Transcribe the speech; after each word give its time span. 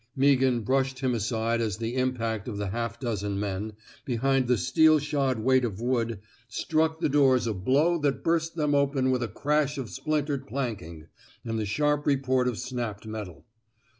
'* 0.11 0.17
Meaghan 0.17 0.65
brushed 0.65 0.97
him 0.97 1.13
aside 1.13 1.61
as 1.61 1.77
the 1.77 1.95
impact 1.95 2.47
of 2.47 2.57
the 2.57 2.69
half 2.69 2.99
dozen 2.99 3.39
men, 3.39 3.73
behind 4.03 4.47
the 4.47 4.57
steel 4.57 4.97
shod 4.97 5.37
weight 5.37 5.63
of 5.63 5.79
wood, 5.79 6.19
struck 6.47 6.99
the 6.99 7.07
doors 7.07 7.45
a 7.45 7.53
blow 7.53 7.99
that 7.99 8.23
burst 8.23 8.55
them 8.55 8.73
open 8.73 9.11
with 9.11 9.21
a 9.21 9.27
crash 9.27 9.77
of 9.77 9.91
splintered 9.91 10.47
planking 10.47 11.05
and 11.45 11.59
the 11.59 11.67
sharp 11.67 12.07
report 12.07 12.47
of 12.47 12.57
snapped 12.57 13.05
metal. 13.05 13.45